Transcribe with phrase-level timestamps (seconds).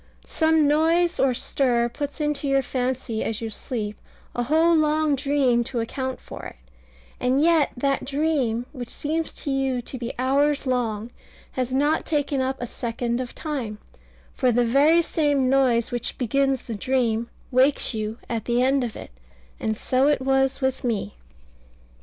[0.25, 3.99] Some noise or stir puts into your fancy as you sleep
[4.33, 6.55] a whole long dream to account for it;
[7.19, 11.11] and yet that dream, which seems to you to be hours long,
[11.51, 13.77] has not taken up a second of time;
[14.33, 18.95] for the very same noise which begins the dream, wakes you at the end of
[18.95, 19.11] it:
[19.59, 21.13] and so it was with me.